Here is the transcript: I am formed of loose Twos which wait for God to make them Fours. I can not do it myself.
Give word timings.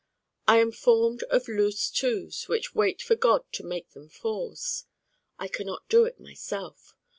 I 0.47 0.57
am 0.57 0.71
formed 0.71 1.21
of 1.29 1.47
loose 1.47 1.91
Twos 1.91 2.47
which 2.47 2.73
wait 2.73 3.03
for 3.03 3.13
God 3.13 3.43
to 3.51 3.63
make 3.63 3.91
them 3.91 4.09
Fours. 4.09 4.87
I 5.37 5.47
can 5.47 5.67
not 5.67 5.87
do 5.89 6.05
it 6.05 6.19
myself. 6.19 6.95